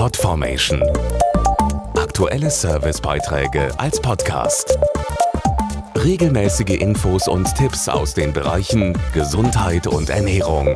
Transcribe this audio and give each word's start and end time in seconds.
Podformation. 0.00 0.82
Aktuelle 1.94 2.50
Servicebeiträge 2.50 3.68
als 3.78 4.00
Podcast. 4.00 4.78
Regelmäßige 5.94 6.80
Infos 6.80 7.28
und 7.28 7.54
Tipps 7.54 7.86
aus 7.86 8.14
den 8.14 8.32
Bereichen 8.32 8.96
Gesundheit 9.12 9.86
und 9.86 10.08
Ernährung. 10.08 10.74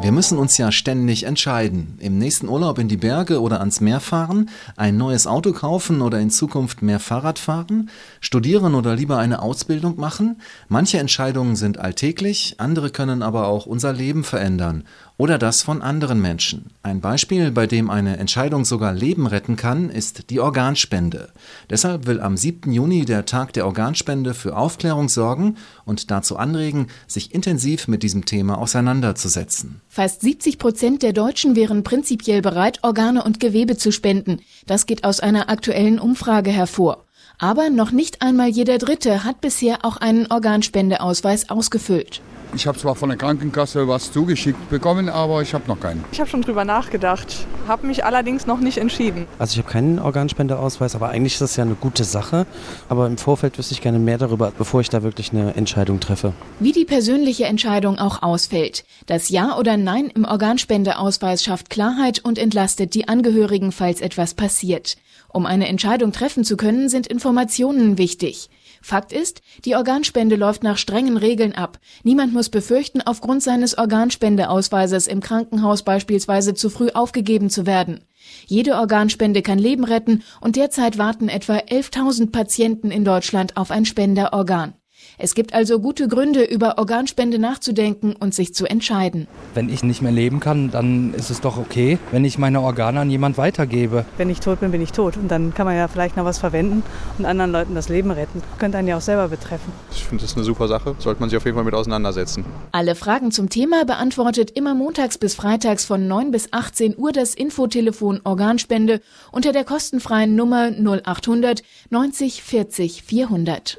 Wir 0.00 0.12
müssen 0.12 0.38
uns 0.38 0.56
ja 0.58 0.72
ständig 0.72 1.24
entscheiden. 1.24 1.98
Im 2.00 2.18
nächsten 2.18 2.48
Urlaub 2.48 2.78
in 2.78 2.88
die 2.88 2.96
Berge 2.96 3.40
oder 3.40 3.60
ans 3.60 3.80
Meer 3.80 4.00
fahren, 4.00 4.50
ein 4.76 4.96
neues 4.96 5.26
Auto 5.26 5.52
kaufen 5.52 6.00
oder 6.00 6.20
in 6.20 6.30
Zukunft 6.30 6.82
mehr 6.82 7.00
Fahrrad 7.00 7.38
fahren, 7.38 7.90
studieren 8.20 8.74
oder 8.74 8.96
lieber 8.96 9.18
eine 9.18 9.42
Ausbildung 9.42 9.98
machen. 9.98 10.40
Manche 10.68 10.98
Entscheidungen 10.98 11.54
sind 11.54 11.78
alltäglich, 11.78 12.56
andere 12.58 12.90
können 12.90 13.22
aber 13.22 13.46
auch 13.46 13.66
unser 13.66 13.92
Leben 13.92 14.24
verändern 14.24 14.84
oder 15.16 15.38
das 15.38 15.62
von 15.62 15.80
anderen 15.80 16.20
Menschen. 16.20 16.70
Ein 16.82 17.00
Beispiel, 17.00 17.52
bei 17.52 17.66
dem 17.66 17.88
eine 17.88 18.16
Entscheidung 18.16 18.64
sogar 18.64 18.92
Leben 18.92 19.26
retten 19.26 19.56
kann, 19.56 19.88
ist 19.88 20.30
die 20.30 20.40
Organspende. 20.40 21.30
Deshalb 21.70 22.06
will 22.06 22.20
am 22.20 22.36
7. 22.36 22.72
Juni 22.72 23.04
der 23.04 23.24
Tag 23.24 23.52
der 23.52 23.66
Organspende 23.66 24.34
für 24.34 24.56
Aufklärung 24.56 25.08
sorgen 25.08 25.56
und 25.84 26.10
dazu 26.10 26.36
anregen, 26.36 26.88
sich 27.06 27.32
intensiv 27.32 27.86
mit 27.86 28.02
diesem 28.02 28.24
Thema 28.24 28.58
auseinanderzusetzen. 28.58 29.80
Fast 29.88 30.22
70 30.22 30.58
Prozent 30.58 31.02
der 31.02 31.12
Deutschen 31.12 31.54
wären 31.54 31.84
prinzipiell 31.84 32.42
bereit, 32.42 32.80
Organe 32.82 33.22
und 33.22 33.38
Gewebe 33.38 33.76
zu 33.76 33.92
spenden. 33.92 34.40
Das 34.66 34.86
geht 34.86 35.04
aus 35.04 35.20
einer 35.20 35.48
aktuellen 35.48 36.00
Umfrage 36.00 36.50
hervor. 36.50 37.04
Aber 37.38 37.68
noch 37.68 37.90
nicht 37.90 38.22
einmal 38.22 38.48
jeder 38.48 38.78
Dritte 38.78 39.24
hat 39.24 39.40
bisher 39.40 39.78
auch 39.82 39.96
einen 39.96 40.30
Organspendeausweis 40.30 41.50
ausgefüllt. 41.50 42.20
Ich 42.54 42.68
habe 42.68 42.78
zwar 42.78 42.94
von 42.94 43.08
der 43.08 43.18
Krankenkasse 43.18 43.88
was 43.88 44.12
zugeschickt 44.12 44.70
bekommen, 44.70 45.08
aber 45.08 45.42
ich 45.42 45.54
habe 45.54 45.64
noch 45.66 45.80
keinen. 45.80 46.04
Ich 46.12 46.20
habe 46.20 46.30
schon 46.30 46.42
drüber 46.42 46.64
nachgedacht, 46.64 47.26
habe 47.66 47.88
mich 47.88 48.04
allerdings 48.04 48.46
noch 48.46 48.60
nicht 48.60 48.78
entschieden. 48.78 49.26
Also 49.40 49.54
ich 49.54 49.58
habe 49.58 49.72
keinen 49.72 49.98
Organspendeausweis, 49.98 50.94
aber 50.94 51.08
eigentlich 51.08 51.32
ist 51.32 51.40
das 51.40 51.56
ja 51.56 51.64
eine 51.64 51.74
gute 51.74 52.04
Sache. 52.04 52.46
Aber 52.88 53.08
im 53.08 53.18
Vorfeld 53.18 53.58
wüsste 53.58 53.74
ich 53.74 53.80
gerne 53.80 53.98
mehr 53.98 54.18
darüber, 54.18 54.52
bevor 54.56 54.80
ich 54.80 54.88
da 54.88 55.02
wirklich 55.02 55.32
eine 55.32 55.56
Entscheidung 55.56 55.98
treffe. 55.98 56.32
Wie 56.60 56.70
die 56.70 56.84
persönliche 56.84 57.46
Entscheidung 57.46 57.98
auch 57.98 58.22
ausfällt. 58.22 58.84
Das 59.06 59.30
Ja 59.30 59.58
oder 59.58 59.76
Nein 59.76 60.12
im 60.14 60.24
Organspendeausweis 60.24 61.42
schafft 61.42 61.70
Klarheit 61.70 62.20
und 62.20 62.38
entlastet 62.38 62.94
die 62.94 63.08
Angehörigen, 63.08 63.72
falls 63.72 64.00
etwas 64.00 64.34
passiert. 64.34 64.96
Um 65.34 65.46
eine 65.46 65.66
Entscheidung 65.66 66.12
treffen 66.12 66.44
zu 66.44 66.56
können, 66.56 66.88
sind 66.88 67.08
Informationen 67.08 67.98
wichtig. 67.98 68.50
Fakt 68.80 69.12
ist, 69.12 69.42
die 69.64 69.74
Organspende 69.74 70.36
läuft 70.36 70.62
nach 70.62 70.78
strengen 70.78 71.16
Regeln 71.16 71.56
ab. 71.56 71.80
Niemand 72.04 72.32
muss 72.32 72.50
befürchten, 72.50 73.02
aufgrund 73.02 73.42
seines 73.42 73.76
Organspendeausweises 73.76 75.08
im 75.08 75.18
Krankenhaus 75.18 75.82
beispielsweise 75.82 76.54
zu 76.54 76.70
früh 76.70 76.90
aufgegeben 76.90 77.50
zu 77.50 77.66
werden. 77.66 78.04
Jede 78.46 78.76
Organspende 78.76 79.42
kann 79.42 79.58
Leben 79.58 79.82
retten 79.82 80.22
und 80.40 80.54
derzeit 80.54 80.98
warten 80.98 81.28
etwa 81.28 81.56
11.000 81.56 82.30
Patienten 82.30 82.92
in 82.92 83.04
Deutschland 83.04 83.56
auf 83.56 83.72
ein 83.72 83.86
Spenderorgan. 83.86 84.74
Es 85.16 85.36
gibt 85.36 85.54
also 85.54 85.78
gute 85.78 86.08
Gründe, 86.08 86.42
über 86.42 86.76
Organspende 86.78 87.38
nachzudenken 87.38 88.16
und 88.18 88.34
sich 88.34 88.52
zu 88.52 88.66
entscheiden. 88.66 89.28
Wenn 89.54 89.68
ich 89.68 89.84
nicht 89.84 90.02
mehr 90.02 90.10
leben 90.10 90.40
kann, 90.40 90.72
dann 90.72 91.14
ist 91.14 91.30
es 91.30 91.40
doch 91.40 91.56
okay, 91.56 91.98
wenn 92.10 92.24
ich 92.24 92.36
meine 92.36 92.60
Organe 92.60 92.98
an 92.98 93.10
jemand 93.10 93.38
weitergebe. 93.38 94.04
Wenn 94.16 94.28
ich 94.28 94.40
tot 94.40 94.58
bin, 94.58 94.72
bin 94.72 94.82
ich 94.82 94.90
tot. 94.90 95.16
Und 95.16 95.28
dann 95.28 95.54
kann 95.54 95.66
man 95.66 95.76
ja 95.76 95.86
vielleicht 95.86 96.16
noch 96.16 96.24
was 96.24 96.38
verwenden 96.38 96.82
und 97.16 97.26
anderen 97.26 97.52
Leuten 97.52 97.76
das 97.76 97.88
Leben 97.88 98.10
retten. 98.10 98.42
Könnte 98.58 98.78
einen 98.78 98.88
ja 98.88 98.96
auch 98.96 99.00
selber 99.00 99.28
betreffen. 99.28 99.72
Ich 99.92 100.04
finde 100.04 100.24
das 100.24 100.34
eine 100.34 100.44
super 100.44 100.66
Sache. 100.66 100.96
Sollte 100.98 101.20
man 101.20 101.30
sich 101.30 101.36
auf 101.36 101.44
jeden 101.44 101.56
Fall 101.56 101.64
mit 101.64 101.74
auseinandersetzen. 101.74 102.44
Alle 102.72 102.96
Fragen 102.96 103.30
zum 103.30 103.48
Thema 103.48 103.84
beantwortet 103.84 104.50
immer 104.50 104.74
montags 104.74 105.16
bis 105.16 105.36
freitags 105.36 105.84
von 105.84 106.08
9 106.08 106.32
bis 106.32 106.52
18 106.52 106.98
Uhr 106.98 107.12
das 107.12 107.36
Infotelefon 107.36 108.20
Organspende 108.24 109.00
unter 109.30 109.52
der 109.52 109.64
kostenfreien 109.64 110.34
Nummer 110.34 110.72
0800 110.72 111.62
90 111.90 112.42
40 112.42 113.04
400 113.04 113.78